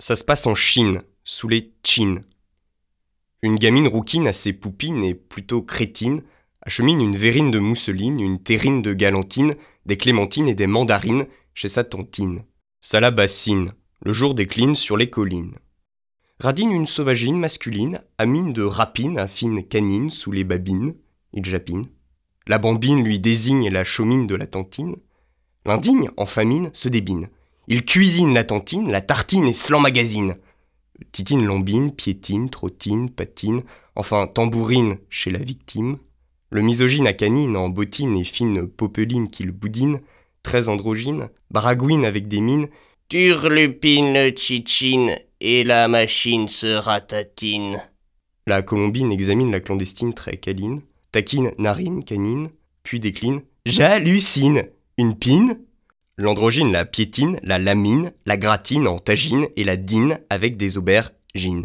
[0.00, 2.24] Ça se passe en Chine, sous les Chines.
[3.42, 6.22] Une gamine rouquine à ses poupines et plutôt crétine
[6.62, 11.68] achemine une verrine de mousseline, une terrine de galantine, des clémentines et des mandarines chez
[11.68, 12.44] sa tontine.
[12.80, 15.56] Ça bassine, le jour décline sur les collines.
[16.38, 20.94] Radine une sauvagine masculine, à mine de rapine, à fine canine sous les babines,
[21.34, 21.84] il japine.
[22.46, 24.96] La bambine lui désigne la chaumine de la tantine.
[25.66, 27.28] L'indigne, en famine, se débine.
[27.72, 30.34] Il cuisine la tantine, la tartine et se l'emmagasine.
[31.12, 33.62] Titine lambine, piétine, trottine, patine,
[33.94, 35.98] enfin tambourine chez la victime.
[36.50, 40.00] Le misogyne à canine en bottine et fine popeline qu'il boudine,
[40.42, 42.66] très androgyne, baragouine avec des mines,
[43.08, 47.80] turlupine le chichine et la machine se ratatine.
[48.48, 50.80] La colombine examine la clandestine très câline,
[51.12, 52.48] taquine, narine, canine,
[52.82, 53.42] puis décline.
[53.64, 54.64] J'hallucine
[54.98, 55.56] Une pine?
[56.20, 61.64] L'androgyne la piétine, la lamine, la gratine en tagine et la dine avec des aubergines.